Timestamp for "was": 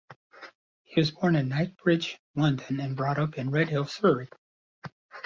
0.99-1.11